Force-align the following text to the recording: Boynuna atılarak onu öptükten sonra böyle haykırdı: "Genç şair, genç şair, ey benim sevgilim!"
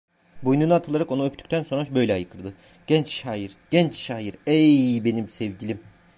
Boynuna 0.43 0.75
atılarak 0.75 1.11
onu 1.11 1.25
öptükten 1.25 1.63
sonra 1.63 1.85
böyle 1.95 2.11
haykırdı: 2.11 2.53
"Genç 2.87 3.07
şair, 3.07 3.51
genç 3.71 3.95
şair, 3.95 4.35
ey 4.47 5.01
benim 5.05 5.29
sevgilim!" 5.29 5.79